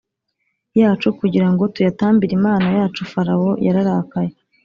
yacu 0.79 1.07
kugira 1.19 1.47
ngo 1.51 1.63
tuyatambire 1.73 2.33
Imana 2.39 2.67
yacu 2.77 3.01
Farawo 3.11 3.49
yararakaye 3.65 4.31